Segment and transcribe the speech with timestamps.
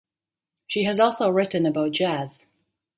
[0.65, 2.47] She has also written about jazz.